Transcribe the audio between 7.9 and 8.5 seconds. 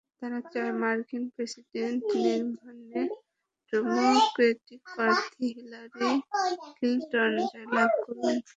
করুক।